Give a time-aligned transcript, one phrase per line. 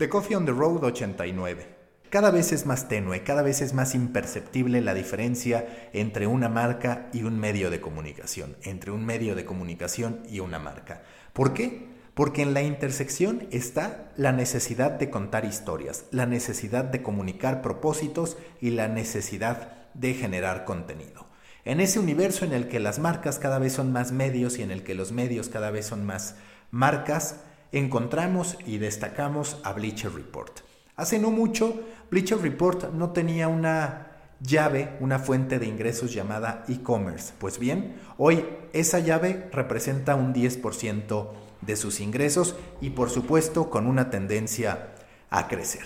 [0.00, 1.66] The Coffee on the Road 89.
[2.08, 7.10] Cada vez es más tenue, cada vez es más imperceptible la diferencia entre una marca
[7.12, 11.02] y un medio de comunicación, entre un medio de comunicación y una marca.
[11.34, 11.86] ¿Por qué?
[12.14, 18.38] Porque en la intersección está la necesidad de contar historias, la necesidad de comunicar propósitos
[18.58, 21.26] y la necesidad de generar contenido.
[21.66, 24.70] En ese universo en el que las marcas cada vez son más medios y en
[24.70, 26.36] el que los medios cada vez son más
[26.70, 27.36] marcas,
[27.72, 30.60] encontramos y destacamos a Bleacher Report.
[30.96, 31.80] Hace no mucho,
[32.10, 34.08] Bleacher Report no tenía una
[34.40, 37.32] llave, una fuente de ingresos llamada e-commerce.
[37.38, 43.86] Pues bien, hoy esa llave representa un 10% de sus ingresos y por supuesto con
[43.86, 44.94] una tendencia
[45.30, 45.84] a crecer.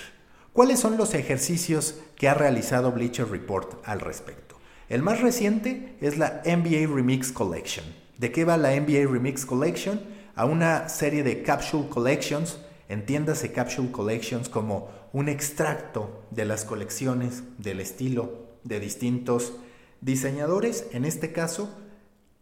[0.52, 4.56] ¿Cuáles son los ejercicios que ha realizado Bleacher Report al respecto?
[4.88, 7.84] El más reciente es la NBA Remix Collection.
[8.18, 10.00] ¿De qué va la NBA Remix Collection?
[10.36, 17.42] A una serie de capsule collections, entiéndase capsule collections como un extracto de las colecciones
[17.58, 19.54] del estilo de distintos
[20.00, 21.70] diseñadores, en este caso,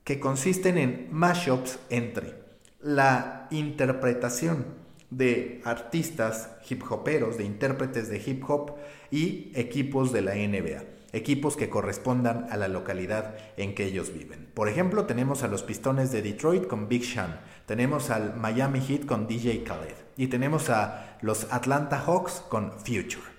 [0.04, 2.42] que consisten en mashups entre
[2.80, 4.64] la interpretación
[5.10, 8.72] de artistas hip hoperos, de intérpretes de hip hop
[9.10, 14.48] y equipos de la NBA equipos que correspondan a la localidad en que ellos viven.
[14.54, 19.06] Por ejemplo, tenemos a los Pistones de Detroit con Big Sean, tenemos al Miami Heat
[19.06, 23.32] con DJ Khaled y tenemos a los Atlanta Hawks con Future.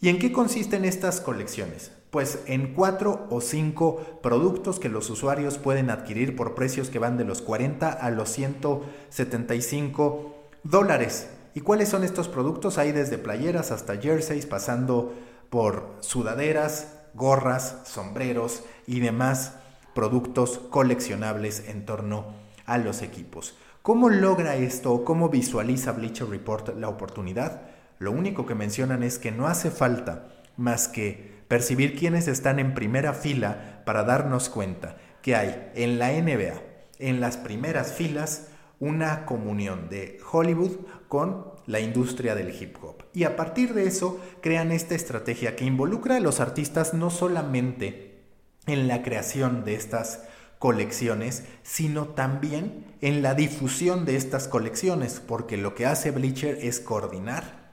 [0.00, 1.92] ¿Y en qué consisten estas colecciones?
[2.10, 7.16] Pues en cuatro o cinco productos que los usuarios pueden adquirir por precios que van
[7.16, 11.28] de los 40 a los 175 dólares.
[11.54, 12.78] ¿Y cuáles son estos productos?
[12.78, 15.14] Hay desde playeras hasta jerseys, pasando
[15.50, 19.54] por sudaderas, gorras, sombreros y demás
[19.94, 22.34] productos coleccionables en torno
[22.66, 23.56] a los equipos.
[23.82, 27.62] ¿Cómo logra esto cómo visualiza Bleacher Report la oportunidad?
[27.98, 32.74] Lo único que mencionan es que no hace falta más que percibir quiénes están en
[32.74, 36.60] primera fila para darnos cuenta que hay en la NBA,
[36.98, 38.48] en las primeras filas,
[38.84, 40.76] una comunión de Hollywood
[41.08, 43.04] con la industria del hip hop.
[43.14, 48.24] Y a partir de eso crean esta estrategia que involucra a los artistas no solamente
[48.66, 50.24] en la creación de estas
[50.58, 56.80] colecciones, sino también en la difusión de estas colecciones, porque lo que hace Bleacher es
[56.80, 57.63] coordinar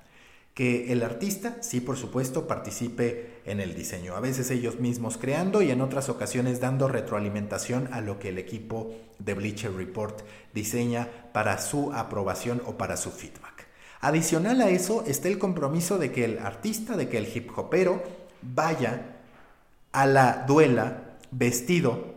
[0.53, 5.62] que el artista, sí, por supuesto, participe en el diseño, a veces ellos mismos creando
[5.62, 10.22] y en otras ocasiones dando retroalimentación a lo que el equipo de Bleacher Report
[10.53, 13.67] diseña para su aprobación o para su feedback.
[14.01, 18.03] Adicional a eso está el compromiso de que el artista, de que el hip hopero
[18.41, 19.19] vaya
[19.91, 22.16] a la duela vestido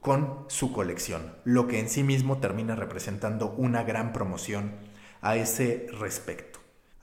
[0.00, 4.72] con su colección, lo que en sí mismo termina representando una gran promoción
[5.20, 6.55] a ese respecto.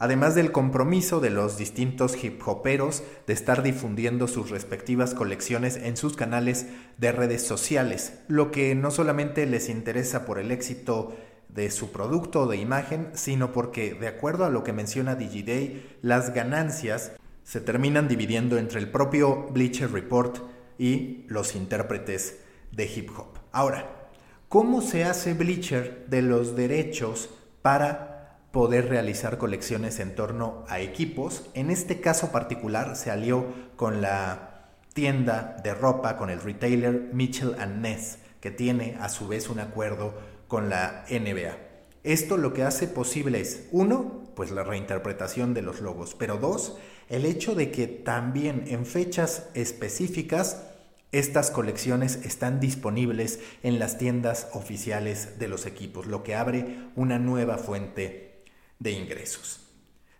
[0.03, 5.95] Además del compromiso de los distintos hip hoperos de estar difundiendo sus respectivas colecciones en
[5.95, 6.65] sus canales
[6.97, 11.15] de redes sociales, lo que no solamente les interesa por el éxito
[11.47, 15.97] de su producto o de imagen, sino porque, de acuerdo a lo que menciona DigiDay,
[16.01, 17.13] las ganancias
[17.45, 20.39] se terminan dividiendo entre el propio Bleacher Report
[20.77, 22.39] y los intérpretes
[22.73, 23.39] de hip hop.
[23.53, 24.09] Ahora,
[24.49, 27.29] ¿cómo se hace Bleacher de los derechos
[27.61, 28.12] para
[28.53, 31.49] poder realizar colecciones en torno a equipos?
[31.55, 37.55] En este caso particular se alió con la tienda de ropa, con el retailer Mitchell
[37.81, 40.13] Ness, que tiene a su vez un acuerdo
[40.47, 41.57] con la NBA.
[42.03, 46.77] Esto lo que hace posible es, uno, pues la reinterpretación de los logos, pero dos,
[47.09, 50.61] el hecho de que también en fechas específicas
[51.11, 57.17] estas colecciones están disponibles en las tiendas oficiales de los equipos, lo que abre una
[57.17, 58.32] nueva fuente
[58.79, 59.61] de ingresos.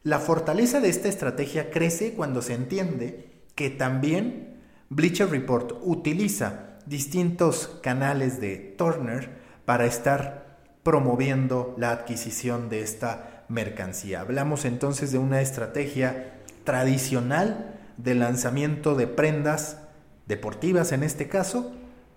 [0.04, 7.80] La fortaleza de esta estrategia crece cuando se entiende que también Bleacher Report utiliza distintos
[7.82, 9.30] canales de Turner
[9.66, 14.22] para estar promoviendo la adquisición de esta mercancía.
[14.22, 16.34] Hablamos entonces de una estrategia
[16.64, 19.78] tradicional de lanzamiento de prendas
[20.26, 21.72] deportivas en este caso,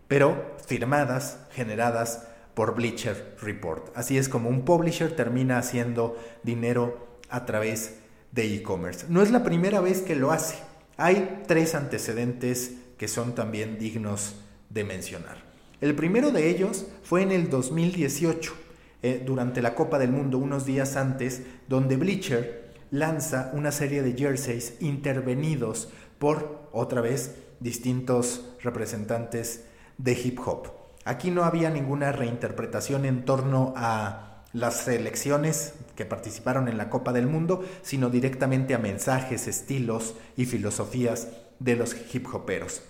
[0.08, 2.26] pero firmadas, generadas
[2.56, 3.94] por Bleacher Report.
[3.94, 7.96] Así es como un publisher termina haciendo dinero a través
[8.32, 9.04] de e-commerce.
[9.10, 10.56] No es la primera vez que lo hace.
[10.96, 14.36] Hay tres antecedentes que son también dignos
[14.70, 15.36] de mencionar.
[15.82, 18.54] El primero de ellos fue en el 2018,
[19.02, 24.14] eh, durante la Copa del Mundo, unos días antes, donde Bleacher lanza una serie de
[24.14, 29.64] jerseys intervenidos por, otra vez, distintos representantes
[29.98, 30.75] de hip hop.
[31.06, 37.12] Aquí no había ninguna reinterpretación en torno a las selecciones que participaron en la Copa
[37.12, 41.28] del Mundo, sino directamente a mensajes, estilos y filosofías
[41.60, 42.82] de los hip hoperos.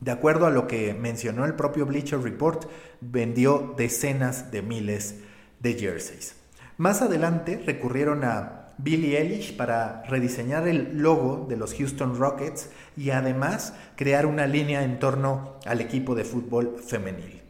[0.00, 2.64] De acuerdo a lo que mencionó el propio Bleacher Report,
[3.00, 5.20] vendió decenas de miles
[5.60, 6.34] de jerseys.
[6.76, 13.10] Más adelante recurrieron a Billy Eilish para rediseñar el logo de los Houston Rockets y
[13.10, 17.43] además crear una línea en torno al equipo de fútbol femenil.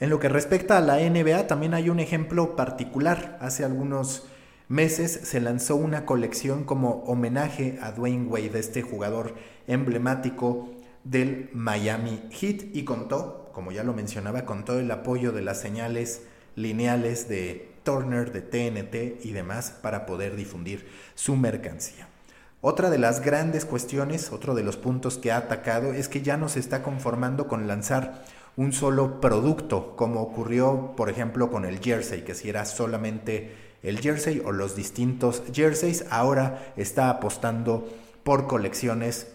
[0.00, 3.38] En lo que respecta a la NBA también hay un ejemplo particular.
[3.40, 4.26] Hace algunos
[4.68, 9.36] meses se lanzó una colección como homenaje a Dwayne Wade, este jugador
[9.68, 10.70] emblemático
[11.04, 15.60] del Miami Heat y contó, como ya lo mencionaba, con todo el apoyo de las
[15.60, 16.22] señales
[16.56, 22.08] lineales de Turner, de TNT y demás para poder difundir su mercancía.
[22.60, 26.36] Otra de las grandes cuestiones, otro de los puntos que ha atacado es que ya
[26.36, 28.24] no se está conformando con lanzar
[28.56, 34.00] un solo producto, como ocurrió, por ejemplo, con el jersey, que si era solamente el
[34.00, 37.88] jersey o los distintos jerseys, ahora está apostando
[38.22, 39.28] por colecciones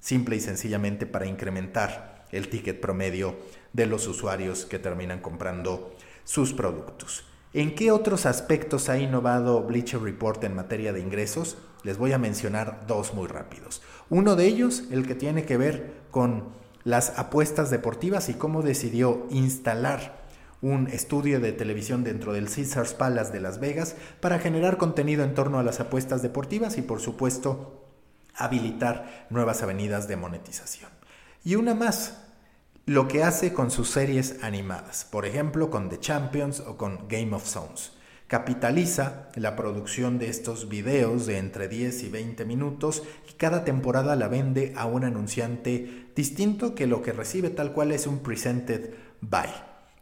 [0.00, 3.36] simple y sencillamente para incrementar el ticket promedio
[3.72, 5.94] de los usuarios que terminan comprando
[6.24, 7.24] sus productos.
[7.54, 11.56] ¿En qué otros aspectos ha innovado Bleacher Report en materia de ingresos?
[11.84, 13.80] Les voy a mencionar dos muy rápidos.
[14.10, 16.48] Uno de ellos, el que tiene que ver con
[16.84, 20.24] las apuestas deportivas y cómo decidió instalar
[20.60, 25.34] un estudio de televisión dentro del Caesars Palace de Las Vegas para generar contenido en
[25.34, 27.84] torno a las apuestas deportivas y por supuesto
[28.34, 30.90] habilitar nuevas avenidas de monetización.
[31.44, 32.22] Y una más,
[32.86, 37.34] lo que hace con sus series animadas, por ejemplo con The Champions o con Game
[37.34, 37.92] of Thrones.
[38.26, 44.16] Capitaliza la producción de estos videos de entre 10 y 20 minutos y cada temporada
[44.16, 48.94] la vende a un anunciante distinto que lo que recibe tal cual es un presented
[49.20, 49.48] by.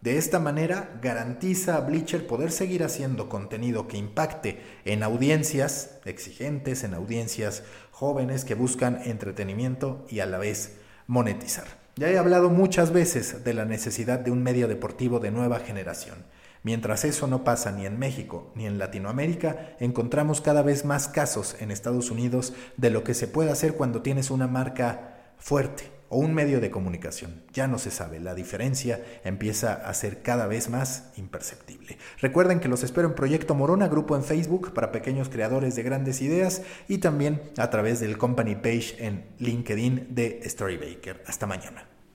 [0.03, 6.83] De esta manera garantiza a Bleacher poder seguir haciendo contenido que impacte en audiencias exigentes,
[6.83, 7.63] en audiencias
[7.93, 11.67] jóvenes que buscan entretenimiento y a la vez monetizar.
[11.95, 16.25] Ya he hablado muchas veces de la necesidad de un medio deportivo de nueva generación.
[16.65, 21.55] Mientras eso no pasa ni en México ni en Latinoamérica, encontramos cada vez más casos
[21.61, 26.19] en Estados Unidos de lo que se puede hacer cuando tienes una marca fuerte, o
[26.19, 27.43] un medio de comunicación.
[27.55, 31.97] Ya no se sabe, la diferencia empieza a ser cada vez más imperceptible.
[32.21, 36.21] Recuerden que los espero en Proyecto Morona, grupo en Facebook para pequeños creadores de grandes
[36.21, 41.25] ideas y también a través del company page en LinkedIn de Storybaker.
[41.27, 41.92] Hasta mañana.